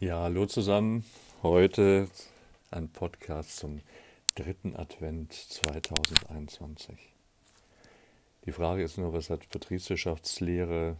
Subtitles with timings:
[0.00, 1.04] Ja, hallo zusammen.
[1.42, 2.08] Heute
[2.70, 3.82] ein Podcast zum
[4.34, 6.96] dritten Advent 2021.
[8.46, 10.96] Die Frage ist nur, was hat Betriebswirtschaftslehre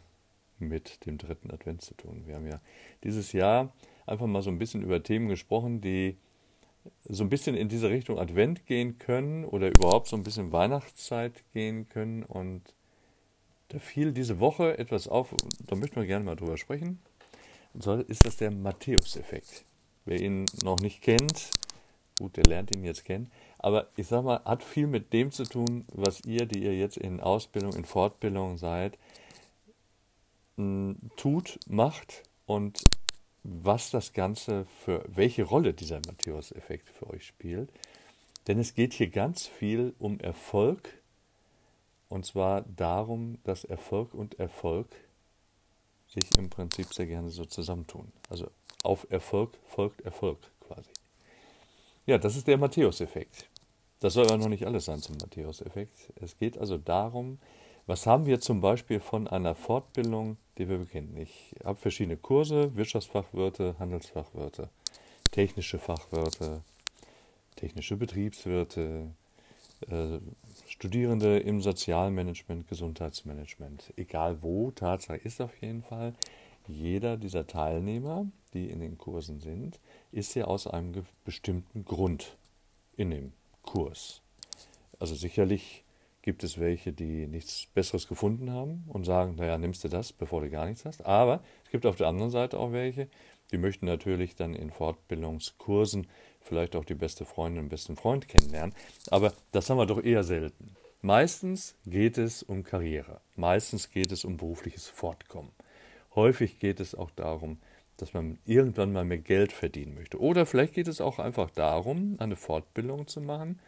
[0.59, 2.25] mit dem dritten Advent zu tun?
[2.27, 2.61] Wir haben ja
[3.03, 3.73] dieses Jahr
[4.05, 6.19] einfach mal so ein bisschen über Themen gesprochen, die
[7.09, 11.33] so ein bisschen in diese Richtung Advent gehen können oder überhaupt so ein bisschen Weihnachtszeit
[11.55, 12.23] gehen können.
[12.23, 12.75] Und
[13.69, 15.35] da fiel diese Woche etwas auf,
[15.67, 17.01] da möchten wir gerne mal drüber sprechen.
[17.75, 19.65] Und zwar ist das der Matthäus-Effekt.
[20.05, 21.51] Wer ihn noch nicht kennt,
[22.19, 23.31] gut, der lernt ihn jetzt kennen.
[23.59, 26.97] Aber ich sag mal, hat viel mit dem zu tun, was ihr, die ihr jetzt
[26.97, 28.99] in Ausbildung, in Fortbildung seid,
[31.17, 32.83] tut, macht und
[33.43, 37.71] was das Ganze für, welche Rolle dieser Matthäus-Effekt für euch spielt.
[38.47, 41.01] Denn es geht hier ganz viel um Erfolg
[42.09, 44.89] und zwar darum, dass Erfolg und Erfolg
[46.13, 48.13] sich im Prinzip sehr gerne so zusammentun.
[48.29, 48.51] Also
[48.83, 50.91] auf Erfolg folgt Erfolg quasi.
[52.07, 53.49] Ja, das ist der Matthäus-Effekt.
[54.01, 56.13] Das soll aber noch nicht alles sein zum Matthäus-Effekt.
[56.17, 57.39] Es geht also darum,
[57.87, 61.17] was haben wir zum Beispiel von einer Fortbildung, die wir bekennen.
[61.17, 64.71] Ich habe verschiedene Kurse, Wirtschaftsfachwirte, Handelsfachwirte,
[65.31, 66.63] technische Fachwirte,
[67.57, 69.11] technische Betriebswirte,
[70.67, 76.15] Studierende im Sozialmanagement, Gesundheitsmanagement, egal wo, Tatsache ist auf jeden Fall,
[76.67, 79.81] jeder dieser Teilnehmer, die in den Kursen sind,
[80.13, 82.37] ist ja aus einem bestimmten Grund
[82.97, 84.23] in dem Kurs.
[84.99, 85.85] Also sicherlich
[86.23, 90.43] gibt es welche, die nichts Besseres gefunden haben und sagen, naja, nimmst du das, bevor
[90.43, 91.05] du gar nichts hast.
[91.07, 93.09] Aber es gibt auf der anderen Seite auch welche,
[93.51, 96.07] die möchten natürlich dann in Fortbildungskursen
[96.41, 98.75] vielleicht auch die beste Freundin und besten Freund kennenlernen.
[99.11, 100.77] Aber das haben wir doch eher selten.
[101.03, 103.21] Meistens geht es um Karriere.
[103.35, 105.53] Meistens geht es um berufliches Fortkommen.
[106.15, 107.59] Häufig geht es auch darum,
[107.97, 110.21] dass man irgendwann mal mehr Geld verdienen möchte.
[110.21, 113.61] Oder vielleicht geht es auch einfach darum, eine Fortbildung zu machen,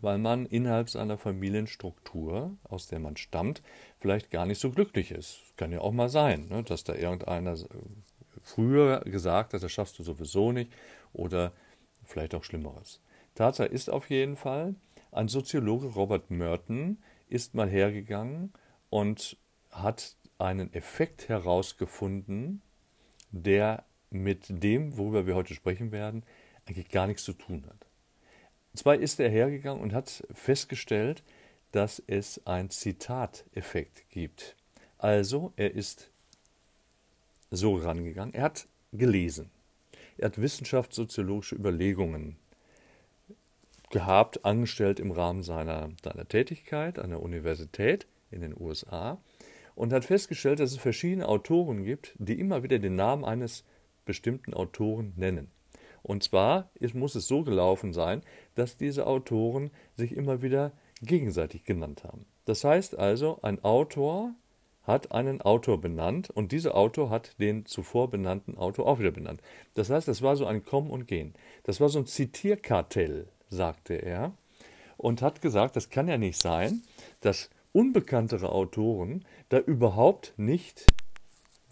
[0.00, 3.62] weil man innerhalb seiner Familienstruktur, aus der man stammt,
[4.00, 5.40] vielleicht gar nicht so glücklich ist.
[5.56, 7.56] Kann ja auch mal sein, ne, dass da irgendeiner
[8.42, 10.72] früher gesagt hat, das schaffst du sowieso nicht
[11.12, 11.52] oder
[12.04, 13.00] vielleicht auch Schlimmeres.
[13.34, 14.74] Tatsache ist auf jeden Fall,
[15.12, 18.52] ein Soziologe Robert Merton ist mal hergegangen
[18.90, 19.36] und
[19.70, 22.62] hat einen Effekt herausgefunden,
[23.30, 26.24] der mit dem, worüber wir heute sprechen werden,
[26.66, 27.86] eigentlich gar nichts zu tun hat.
[28.72, 31.22] Und zwar ist er hergegangen und hat festgestellt,
[31.72, 34.56] dass es einen Zitateffekt gibt.
[34.98, 36.10] Also, er ist
[37.50, 38.34] so rangegangen.
[38.34, 39.50] Er hat gelesen.
[40.18, 42.36] Er hat wissenschaftssoziologische Überlegungen
[43.90, 49.18] gehabt, angestellt im Rahmen seiner, seiner Tätigkeit an der Universität in den USA
[49.74, 53.64] und hat festgestellt, dass es verschiedene Autoren gibt, die immer wieder den Namen eines
[54.04, 55.50] bestimmten Autoren nennen.
[56.02, 58.22] Und zwar muss es so gelaufen sein,
[58.54, 60.72] dass diese Autoren sich immer wieder
[61.02, 62.26] gegenseitig genannt haben.
[62.44, 64.34] Das heißt also, ein Autor
[64.82, 69.42] hat einen Autor benannt und dieser Autor hat den zuvor benannten Autor auch wieder benannt.
[69.74, 71.34] Das heißt, es war so ein Kommen und Gehen.
[71.64, 74.32] Das war so ein Zitierkartell, sagte er,
[74.96, 76.82] und hat gesagt, das kann ja nicht sein,
[77.20, 80.86] dass unbekanntere Autoren da überhaupt nicht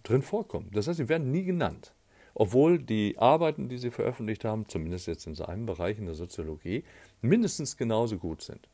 [0.03, 0.71] drin vorkommen.
[0.73, 1.93] Das heißt, sie werden nie genannt.
[2.35, 6.85] Obwohl die Arbeiten, die sie veröffentlicht haben, zumindest jetzt in seinem Bereich in der Soziologie,
[7.21, 8.69] mindestens genauso gut sind.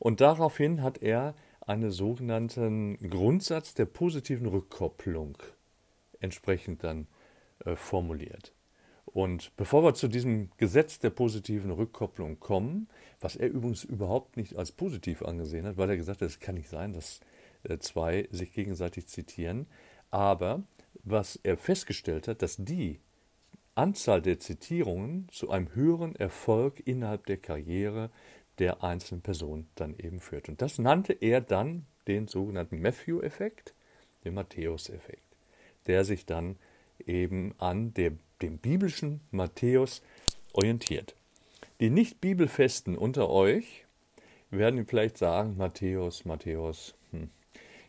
[0.00, 5.38] Und daraufhin hat er einen sogenannten Grundsatz der positiven Rückkopplung
[6.20, 7.06] entsprechend dann
[7.64, 8.52] äh, formuliert.
[9.06, 12.88] Und bevor wir zu diesem Gesetz der positiven Rückkopplung kommen,
[13.20, 16.54] was er übrigens überhaupt nicht als positiv angesehen hat, weil er gesagt hat, es kann
[16.54, 17.20] nicht sein, dass
[17.64, 19.66] äh, zwei sich gegenseitig zitieren,
[20.10, 20.62] aber
[21.02, 23.00] was er festgestellt hat, dass die
[23.74, 28.10] Anzahl der Zitierungen zu einem höheren Erfolg innerhalb der Karriere
[28.60, 30.48] der einzelnen Person dann eben führt.
[30.48, 33.74] Und das nannte er dann den sogenannten Matthew-Effekt,
[34.24, 35.24] den Matthäus-Effekt,
[35.86, 36.56] der sich dann
[37.06, 38.12] eben an der,
[38.42, 40.02] dem biblischen Matthäus
[40.52, 41.16] orientiert.
[41.80, 43.86] Die nicht bibelfesten unter euch
[44.50, 47.30] werden vielleicht sagen, Matthäus, Matthäus, hm.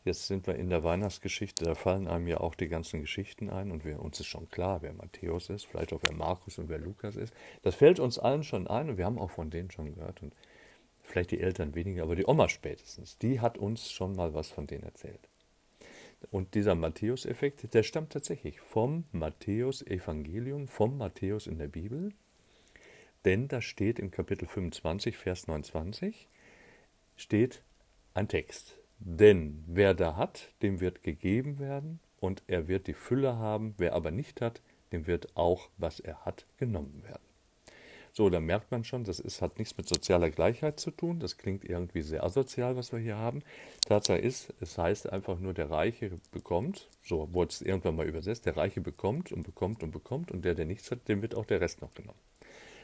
[0.06, 3.72] jetzt sind wir in der Weihnachtsgeschichte, da fallen einem ja auch die ganzen Geschichten ein
[3.72, 6.80] und wir, uns ist schon klar, wer Matthäus ist, vielleicht auch wer Markus und wer
[6.80, 7.34] Lukas ist.
[7.64, 10.34] Das fällt uns allen schon ein und wir haben auch von denen schon gehört und
[11.12, 14.68] vielleicht die Eltern weniger, aber die Oma spätestens, die hat uns schon mal was von
[14.68, 15.30] denen erzählt.
[16.30, 22.14] Und dieser Matthäus-Effekt, der stammt tatsächlich vom Matthäus-Evangelium, vom Matthäus in der Bibel.
[23.26, 26.28] Denn da steht im Kapitel 25, Vers 29,
[27.16, 27.64] steht
[28.14, 28.78] ein Text.
[29.00, 33.74] Denn wer da hat, dem wird gegeben werden und er wird die Fülle haben.
[33.78, 34.62] Wer aber nicht hat,
[34.92, 37.31] dem wird auch, was er hat, genommen werden.
[38.14, 41.20] So, da merkt man schon, das ist, hat nichts mit sozialer Gleichheit zu tun.
[41.20, 43.42] Das klingt irgendwie sehr asozial, was wir hier haben.
[43.88, 48.46] Tatsache ist, es heißt einfach nur, der Reiche bekommt, so wurde es irgendwann mal übersetzt,
[48.46, 51.46] der Reiche bekommt und bekommt und bekommt und der, der nichts hat, dem wird auch
[51.46, 52.20] der Rest noch genommen.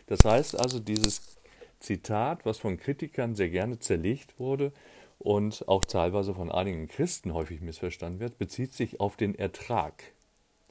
[0.07, 1.38] Das heißt also, dieses
[1.79, 4.71] Zitat, was von Kritikern sehr gerne zerlegt wurde
[5.19, 10.03] und auch teilweise von einigen Christen häufig missverstanden wird, bezieht sich auf den Ertrag.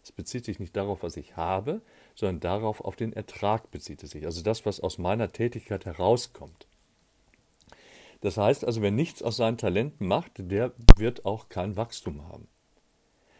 [0.02, 1.82] Es bezieht sich nicht darauf, was ich habe,
[2.16, 4.24] sondern darauf, auf den Ertrag bezieht es sich.
[4.26, 6.66] Also das, was aus meiner Tätigkeit herauskommt.
[8.22, 12.48] Das heißt also, wer nichts aus seinen Talenten macht, der wird auch kein Wachstum haben.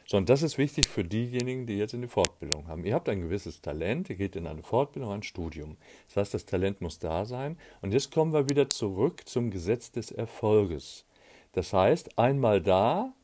[0.06, 2.84] Sondern das ist wichtig für diejenigen, die jetzt in die Fortbildung haben.
[2.84, 5.76] Ihr habt ein gewisses Talent, ihr geht in eine Fortbildung, ein Studium.
[6.06, 7.58] Das heißt, das Talent muss da sein.
[7.80, 11.04] Und jetzt kommen wir wieder zurück zum Gesetz des Erfolges.
[11.52, 13.14] Das heißt, einmal da,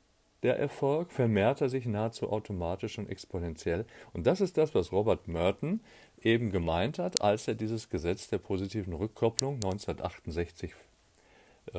[0.42, 3.86] der Erfolg, vermehrt er sich nahezu automatisch und exponentiell.
[4.12, 5.80] Und das ist das, was Robert Merton
[6.20, 10.72] eben gemeint hat, als er dieses Gesetz der positiven Rückkopplung 1968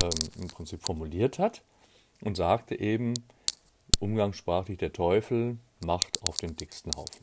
[0.02, 0.10] ähm,
[0.42, 1.62] im Prinzip formuliert hat
[2.22, 3.14] und sagte eben,
[4.00, 7.22] umgangssprachlich der Teufel macht auf den dicksten Haufen.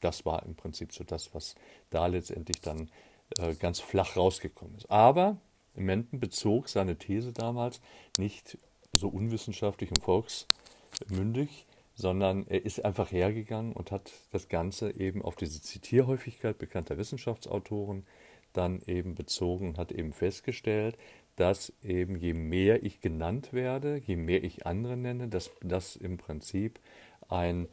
[0.00, 1.54] Das war im Prinzip so das, was
[1.90, 2.90] da letztendlich dann
[3.38, 4.90] äh, ganz flach rausgekommen ist.
[4.90, 5.36] Aber
[5.74, 7.80] Menten bezog seine These damals
[8.18, 8.58] nicht
[8.96, 15.36] so unwissenschaftlich und volksmündig, sondern er ist einfach hergegangen und hat das Ganze eben auf
[15.36, 18.06] diese Zitierhäufigkeit bekannter Wissenschaftsautoren
[18.52, 20.96] dann eben bezogen und hat eben festgestellt,
[21.36, 26.16] dass eben je mehr ich genannt werde, je mehr ich andere nenne, dass das im
[26.16, 26.80] Prinzip
[27.28, 27.68] ein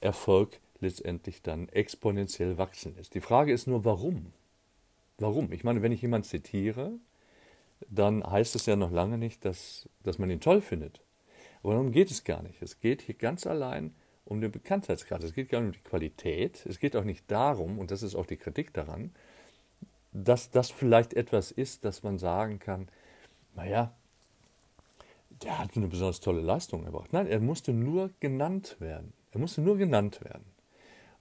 [0.00, 3.14] Erfolg letztendlich dann exponentiell wachsen ist.
[3.14, 4.32] Die Frage ist nur, warum?
[5.18, 5.52] Warum?
[5.52, 6.92] Ich meine, wenn ich jemanden zitiere,
[7.88, 11.00] dann heißt es ja noch lange nicht, dass, dass man ihn toll findet.
[11.62, 12.60] Aber darum geht es gar nicht.
[12.62, 13.94] Es geht hier ganz allein
[14.24, 15.22] um den Bekanntheitsgrad.
[15.22, 16.64] Es geht gar nicht um die Qualität.
[16.66, 19.12] Es geht auch nicht darum, und das ist auch die Kritik daran,
[20.12, 22.88] dass das vielleicht etwas ist, dass man sagen kann,
[23.54, 23.94] naja,
[25.42, 27.12] der hat eine besonders tolle Leistung erbracht.
[27.12, 29.12] Nein, er musste nur genannt werden.
[29.32, 30.44] Er musste nur genannt werden.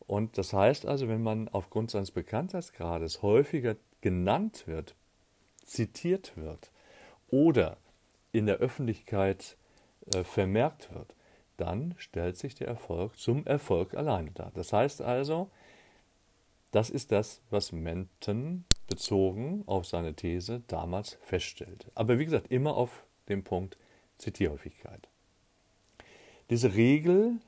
[0.05, 4.95] Und das heißt also, wenn man aufgrund seines Bekanntheitsgrades häufiger genannt wird,
[5.63, 6.71] zitiert wird
[7.29, 7.77] oder
[8.31, 9.57] in der Öffentlichkeit
[10.13, 11.15] äh, vermerkt wird,
[11.57, 14.51] dann stellt sich der Erfolg zum Erfolg alleine dar.
[14.53, 15.49] Das heißt also,
[16.71, 21.91] das ist das, was Menten bezogen auf seine These damals feststellte.
[21.93, 23.77] Aber wie gesagt, immer auf dem Punkt
[24.15, 25.07] Zitierhäufigkeit.
[26.49, 27.39] Diese Regel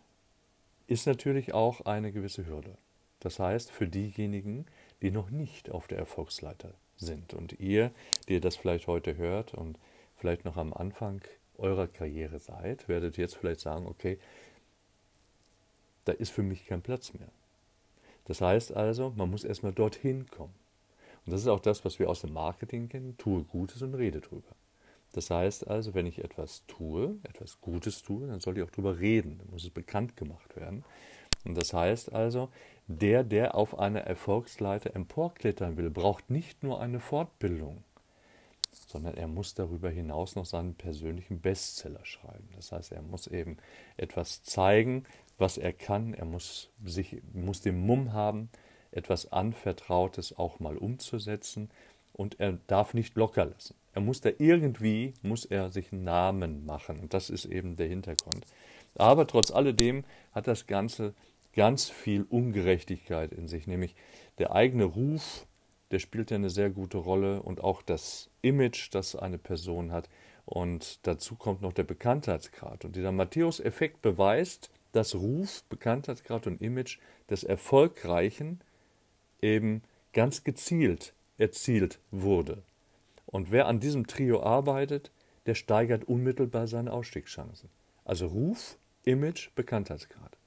[0.87, 2.77] ist natürlich auch eine gewisse Hürde.
[3.19, 4.67] Das heißt, für diejenigen,
[5.01, 7.33] die noch nicht auf der Erfolgsleiter sind.
[7.33, 7.91] Und ihr,
[8.27, 9.77] die ihr das vielleicht heute hört und
[10.17, 11.21] vielleicht noch am Anfang
[11.57, 14.17] eurer Karriere seid, werdet jetzt vielleicht sagen, okay,
[16.05, 17.29] da ist für mich kein Platz mehr.
[18.25, 20.53] Das heißt also, man muss erstmal dorthin kommen.
[21.25, 24.21] Und das ist auch das, was wir aus dem Marketing kennen, tue Gutes und rede
[24.21, 24.55] drüber.
[25.13, 28.99] Das heißt also, wenn ich etwas tue, etwas Gutes tue, dann soll ich auch drüber
[28.99, 30.83] reden, dann muss es bekannt gemacht werden.
[31.45, 32.49] Und das heißt also,
[32.87, 37.83] der, der auf einer Erfolgsleiter emporklettern will, braucht nicht nur eine Fortbildung,
[38.87, 42.49] sondern er muss darüber hinaus noch seinen persönlichen Bestseller schreiben.
[42.55, 43.57] Das heißt, er muss eben
[43.97, 45.05] etwas zeigen,
[45.37, 46.13] was er kann.
[46.13, 48.49] Er muss, sich, muss den Mumm haben,
[48.91, 51.69] etwas Anvertrautes auch mal umzusetzen
[52.13, 53.75] und er darf nicht locker lassen.
[53.93, 57.87] Er muss da irgendwie, muss er sich einen Namen machen und das ist eben der
[57.87, 58.45] Hintergrund.
[58.97, 61.13] Aber trotz alledem hat das Ganze
[61.55, 63.95] ganz viel Ungerechtigkeit in sich, nämlich
[64.37, 65.47] der eigene Ruf,
[65.91, 70.09] der spielt ja eine sehr gute Rolle und auch das Image, das eine Person hat.
[70.45, 72.85] Und dazu kommt noch der Bekanntheitsgrad.
[72.85, 78.61] Und dieser Matthäus-Effekt beweist, dass Ruf, Bekanntheitsgrad und Image des Erfolgreichen
[79.41, 79.81] eben
[80.13, 82.63] ganz gezielt erzielt wurde.
[83.25, 85.11] Und wer an diesem Trio arbeitet,
[85.45, 87.69] der steigert unmittelbar seine Ausstiegschancen.
[88.03, 90.37] Also Ruf, Image, Bekanntheitsgrad.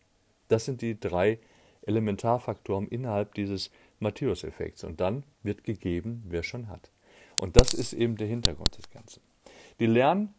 [0.49, 1.39] Das sind die drei
[1.83, 4.85] Elementarfaktoren innerhalb dieses Matthäus-Effekts.
[4.85, 6.91] Und dann wird gegeben, wer schon hat.
[7.37, 9.23] Und das ist eben der Hintergrund des Ganzen.
[9.81, 10.35] Die Lern-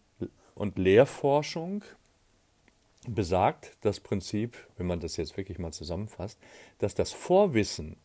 [0.53, 1.83] und Lehrforschung
[3.07, 6.37] besagt das Prinzip, wenn man das jetzt wirklich mal zusammenfasst,
[6.79, 7.95] dass das Vorwissen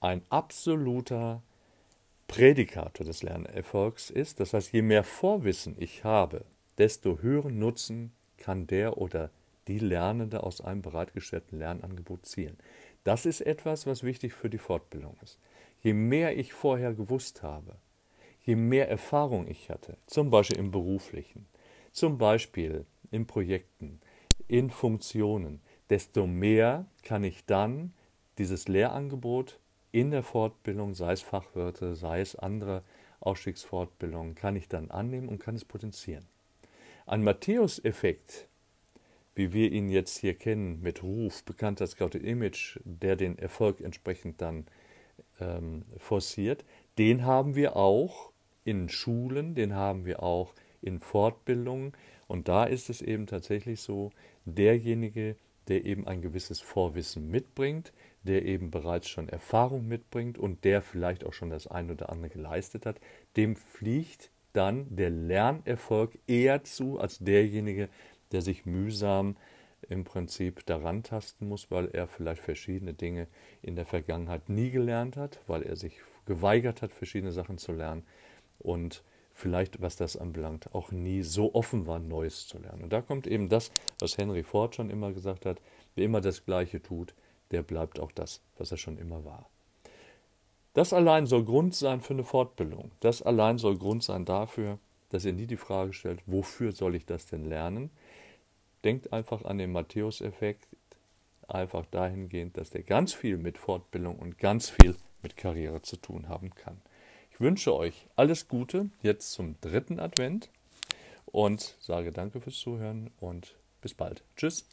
[0.00, 1.42] ein absoluter
[2.26, 4.40] Prädikator des Lernerfolgs ist.
[4.40, 6.44] Das heißt, je mehr Vorwissen ich habe,
[6.78, 9.30] desto höheren Nutzen kann der oder
[9.68, 12.58] die Lernende aus einem bereitgestellten Lernangebot zielen.
[13.04, 15.38] Das ist etwas, was wichtig für die Fortbildung ist.
[15.80, 17.76] Je mehr ich vorher gewusst habe,
[18.42, 21.46] je mehr Erfahrung ich hatte, zum Beispiel im beruflichen,
[21.92, 24.00] zum Beispiel in Projekten,
[24.48, 27.92] in Funktionen, desto mehr kann ich dann
[28.38, 29.60] dieses Lehrangebot
[29.92, 32.82] in der Fortbildung, sei es Fachwörter, sei es andere
[33.20, 36.26] Ausstiegsfortbildungen, kann ich dann annehmen und kann es potenzieren.
[37.06, 38.48] Ein Matthäus-Effekt,
[39.34, 43.80] wie wir ihn jetzt hier kennen, mit Ruf, bekannt als Gaute Image, der den Erfolg
[43.80, 44.66] entsprechend dann
[45.40, 46.64] ähm, forciert,
[46.98, 48.32] den haben wir auch
[48.64, 51.92] in Schulen, den haben wir auch in Fortbildungen.
[52.26, 54.10] Und da ist es eben tatsächlich so,
[54.44, 55.36] derjenige,
[55.68, 61.24] der eben ein gewisses Vorwissen mitbringt, der eben bereits schon Erfahrung mitbringt und der vielleicht
[61.24, 63.00] auch schon das ein oder andere geleistet hat,
[63.36, 67.88] dem fliegt dann der Lernerfolg eher zu als derjenige,
[68.34, 69.36] der sich mühsam
[69.88, 73.28] im Prinzip daran tasten muss, weil er vielleicht verschiedene Dinge
[73.62, 78.02] in der Vergangenheit nie gelernt hat, weil er sich geweigert hat, verschiedene Sachen zu lernen
[78.58, 82.84] und vielleicht, was das anbelangt, auch nie so offen war, Neues zu lernen.
[82.84, 85.60] Und da kommt eben das, was Henry Ford schon immer gesagt hat,
[85.94, 87.14] wer immer das Gleiche tut,
[87.50, 89.48] der bleibt auch das, was er schon immer war.
[90.72, 92.90] Das allein soll Grund sein für eine Fortbildung.
[93.00, 94.78] Das allein soll Grund sein dafür,
[95.10, 97.90] dass ihr nie die Frage stellt, wofür soll ich das denn lernen?
[98.84, 100.68] Denkt einfach an den Matthäus-Effekt,
[101.48, 106.28] einfach dahingehend, dass der ganz viel mit Fortbildung und ganz viel mit Karriere zu tun
[106.28, 106.80] haben kann.
[107.30, 110.50] Ich wünsche euch alles Gute jetzt zum dritten Advent
[111.26, 114.22] und sage danke fürs Zuhören und bis bald.
[114.36, 114.68] Tschüss.